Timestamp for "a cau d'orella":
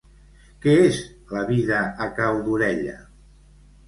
2.05-2.97